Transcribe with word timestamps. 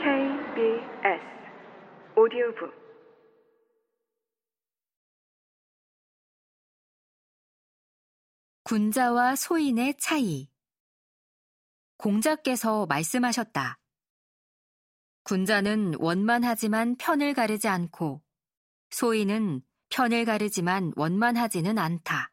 KBS 0.00 1.22
오디오북 2.16 2.72
군자와 8.64 9.36
소인의 9.36 9.98
차이 9.98 10.48
공자께서 11.98 12.86
말씀하셨다. 12.86 13.78
군자는 15.24 15.96
원만하지만 15.98 16.96
편을 16.96 17.34
가르지 17.34 17.68
않고 17.68 18.22
소인은 18.88 19.60
편을 19.90 20.24
가르지만 20.24 20.94
원만하지는 20.96 21.76
않다. 21.76 22.32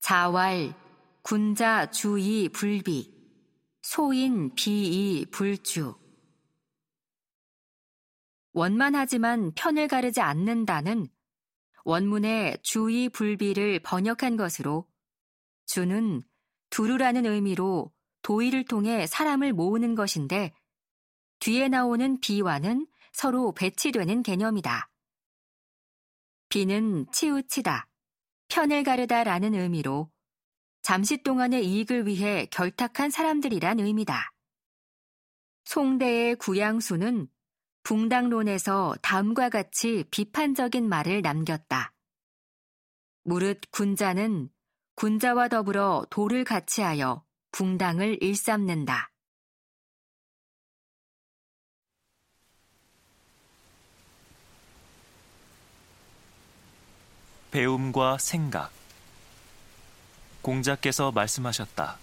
자왈, 0.00 0.74
군자 1.22 1.88
주의 1.88 2.48
불비, 2.48 3.19
소인 3.92 4.54
비이 4.54 5.26
불주. 5.32 5.96
원만하지만 8.52 9.50
편을 9.56 9.88
가르지 9.88 10.20
않는다는 10.20 11.08
원문의 11.82 12.58
주의 12.62 13.08
불비를 13.08 13.80
번역한 13.80 14.36
것으로 14.36 14.86
주는 15.66 16.22
두루라는 16.70 17.26
의미로 17.26 17.92
도의를 18.22 18.64
통해 18.64 19.08
사람을 19.08 19.52
모으는 19.52 19.96
것인데 19.96 20.54
뒤에 21.40 21.66
나오는 21.66 22.20
비와는 22.20 22.86
서로 23.12 23.52
배치되는 23.52 24.22
개념이다. 24.22 24.88
비는 26.48 27.06
치우치다, 27.10 27.88
편을 28.46 28.84
가르다 28.84 29.24
라는 29.24 29.52
의미로 29.56 30.12
잠시 30.82 31.22
동안의 31.22 31.66
이익을 31.66 32.06
위해 32.06 32.46
결탁한 32.50 33.10
사람들이란 33.10 33.80
의미다. 33.80 34.32
송대의 35.64 36.36
구양수는 36.36 37.28
붕당론에서 37.82 38.94
다음과 39.02 39.50
같이 39.50 40.04
비판적인 40.10 40.88
말을 40.88 41.22
남겼다. 41.22 41.92
무릇 43.22 43.60
군자는 43.70 44.48
군자와 44.94 45.48
더불어 45.48 46.06
돌을 46.10 46.44
같이 46.44 46.82
하여 46.82 47.24
붕당을 47.52 48.22
일삼는다. 48.22 49.10
배움과 57.50 58.16
생각 58.18 58.79
공자께서 60.42 61.12
말씀하셨다. 61.12 61.98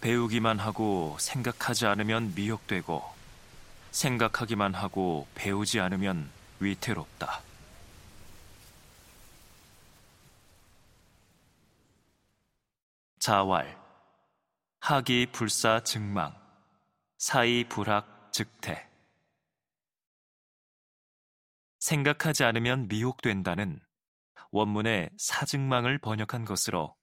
배우기만 0.00 0.58
하고 0.58 1.16
생각하지 1.18 1.86
않으면 1.86 2.34
미혹되고 2.34 3.02
생각하기만 3.90 4.74
하고 4.74 5.26
배우지 5.34 5.80
않으면 5.80 6.30
위태롭다. 6.60 7.42
자왈 13.18 13.78
하기 14.80 15.26
불사 15.30 15.84
증망 15.84 16.34
사이 17.16 17.62
불학 17.68 18.32
즉태 18.32 18.88
생각하지 21.78 22.42
않으면 22.42 22.88
미혹된다는 22.88 23.80
원문의 24.50 25.10
사증망을 25.16 25.98
번역한 25.98 26.44
것으로 26.44 26.96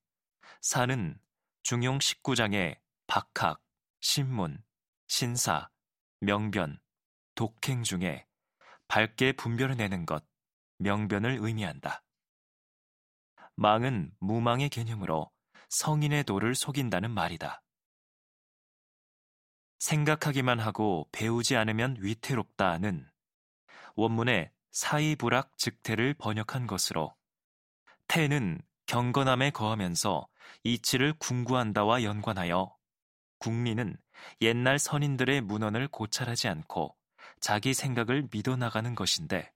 사는 0.61 1.19
중용 1.63 1.99
19장의 1.99 2.79
박학, 3.07 3.61
신문, 4.01 4.63
신사, 5.07 5.69
명변, 6.19 6.79
독행 7.35 7.83
중에 7.83 8.25
밝게 8.87 9.33
분별을 9.33 9.77
내는 9.77 10.05
것, 10.05 10.25
명변을 10.79 11.37
의미한다. 11.41 12.03
망은 13.55 14.13
무망의 14.19 14.69
개념으로 14.69 15.31
성인의 15.69 16.23
도를 16.23 16.55
속인다는 16.55 17.11
말이다. 17.11 17.61
생각하기만 19.79 20.59
하고 20.59 21.07
배우지 21.11 21.55
않으면 21.55 21.97
위태롭다는 21.99 23.09
원문의 23.95 24.51
사이불학 24.71 25.57
즉태를 25.57 26.13
번역한 26.15 26.67
것으로 26.67 27.15
태는 28.09 28.59
경건함에 28.87 29.51
거하면서 29.51 30.27
이치를 30.63 31.13
궁구한다와 31.19 32.03
연관하여 32.03 32.75
국민은 33.37 33.95
옛날 34.41 34.79
선인들의 34.79 35.41
문헌을 35.41 35.87
고찰하지 35.89 36.47
않고 36.47 36.95
자기 37.39 37.75
생각을 37.75 38.27
믿어나가는 38.31 38.95
것인데 38.95 39.53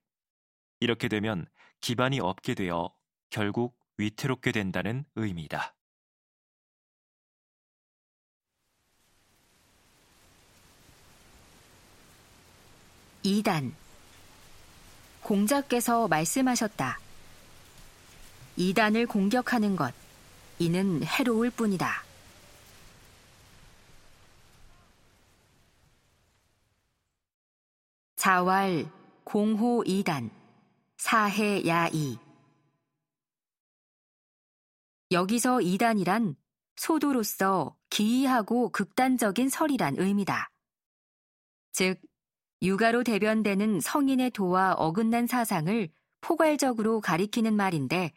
이렇게 0.80 1.08
되면 1.08 1.48
기반이 1.82 2.20
없게 2.20 2.54
되어 2.54 2.94
결국 3.32 3.76
위태롭게 3.98 4.52
된다는 4.52 5.04
의미다. 5.16 5.76
이단 13.24 13.74
공자께서 15.22 16.08
말씀하셨다. 16.08 17.03
이단을 18.56 19.08
공격하는 19.08 19.76
것, 19.76 19.94
이는 20.60 21.04
해로울 21.04 21.50
뿐이다. 21.50 22.04
자왈 28.16 28.90
공호 29.26 29.84
이단 29.86 30.32
사해 30.98 31.68
야이 31.68 32.18
여기서 35.12 35.62
이단이란 35.62 36.36
소도로서 36.76 37.76
기이하고 37.90 38.70
극단적인 38.70 39.50
설이란 39.50 39.96
의미다. 39.98 40.50
즉, 41.74 42.00
육아로 42.62 43.04
대변되는 43.04 43.82
성인의 43.82 44.32
도와 44.32 44.74
어긋난 44.74 45.28
사상을 45.28 45.90
포괄적으로 46.22 47.02
가리키는 47.02 47.54
말인데, 47.56 48.14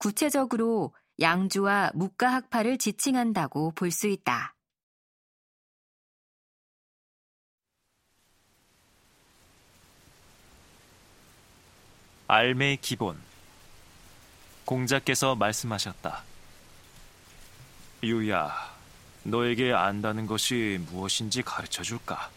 구체적으로 0.00 0.94
양주와 1.20 1.92
묵가학파를 1.94 2.78
지칭한다고 2.78 3.72
볼 3.72 3.90
수 3.92 4.08
있다. 4.08 4.54
알매의 12.28 12.78
기본 12.78 13.20
공자께서 14.64 15.34
말씀하셨다. 15.34 16.22
유야, 18.04 18.54
너에게 19.24 19.72
안다는 19.72 20.26
것이 20.26 20.78
무엇인지 20.90 21.42
가르쳐 21.42 21.82
줄까? 21.82 22.30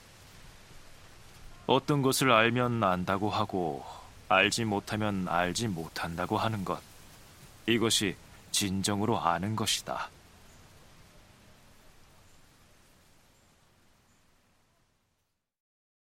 어떤 1.68 2.02
것을 2.02 2.32
알면 2.32 2.84
안다고 2.84 3.30
하고 3.30 3.86
알지 4.28 4.66
못하면 4.66 5.28
알지 5.30 5.68
못한다고 5.70 6.38
하는 6.38 6.66
것. 6.66 6.82
이것이 7.66 8.16
진정으로 8.52 9.20
아는 9.20 9.56
것이다. 9.56 10.10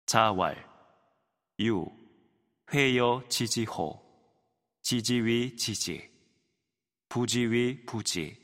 자왈, 0.06 0.56
유, 1.62 1.86
회여 2.72 3.24
지지호, 3.30 4.04
지지위 4.82 5.56
지지, 5.56 6.12
부지위 7.10 7.86
부지, 7.86 8.40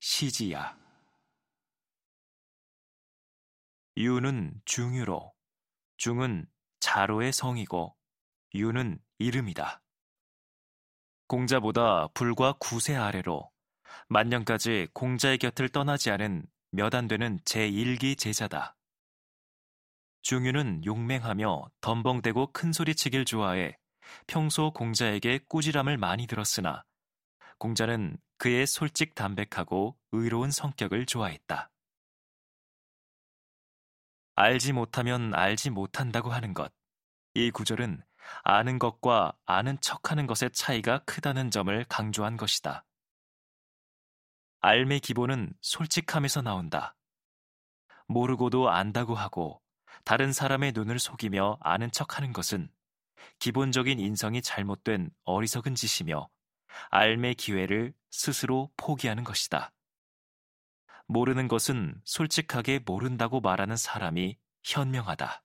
시지야. 0.00 0.76
유는 3.96 4.60
중유로, 4.64 5.32
중은 5.96 6.46
자로의 6.80 7.32
성이고, 7.32 7.96
유는 8.54 9.00
이름이다. 9.18 9.80
공자보다 11.28 12.08
불과 12.14 12.54
9세 12.54 13.00
아래로 13.00 13.50
만년까지 14.08 14.88
공자의 14.94 15.38
곁을 15.38 15.68
떠나지 15.68 16.10
않은 16.10 16.46
몇 16.70 16.94
안 16.94 17.06
되는 17.08 17.38
제1기 17.44 18.18
제자다. 18.18 18.76
중유는 20.22 20.84
용맹하며 20.84 21.70
덤벙대고 21.80 22.52
큰소리치길 22.52 23.24
좋아해 23.24 23.78
평소 24.26 24.72
공자에게 24.72 25.40
꾸지람을 25.48 25.96
많이 25.96 26.26
들었으나 26.26 26.84
공자는 27.58 28.18
그의 28.38 28.66
솔직 28.66 29.14
담백하고 29.14 29.96
의로운 30.12 30.50
성격을 30.50 31.06
좋아했다. 31.06 31.70
알지 34.34 34.72
못하면 34.72 35.34
알지 35.34 35.70
못한다고 35.70 36.30
하는 36.30 36.54
것. 36.54 36.72
이 37.34 37.50
구절은 37.50 38.02
아는 38.42 38.78
것과 38.78 39.32
아는 39.46 39.78
척하는 39.80 40.26
것의 40.26 40.50
차이가 40.52 40.98
크다는 41.04 41.50
점을 41.50 41.84
강조한 41.88 42.36
것이다. 42.36 42.84
알의 44.60 45.00
기본은 45.00 45.52
솔직함에서 45.60 46.42
나온다. 46.42 46.96
모르고도 48.06 48.70
안다고 48.70 49.14
하고 49.14 49.62
다른 50.04 50.32
사람의 50.32 50.72
눈을 50.72 50.98
속이며 50.98 51.58
아는 51.60 51.90
척 51.92 52.16
하는 52.16 52.32
것은 52.32 52.70
기본적인 53.38 53.98
인성이 54.00 54.42
잘못된 54.42 55.10
어리석은 55.24 55.74
짓이며 55.74 56.28
알매 56.90 57.34
기회를 57.34 57.94
스스로 58.10 58.70
포기하는 58.76 59.24
것이다. 59.24 59.72
모르는 61.06 61.48
것은 61.48 62.00
솔직하게 62.04 62.80
모른다고 62.84 63.40
말하는 63.40 63.76
사람이 63.76 64.38
현명하다. 64.64 65.42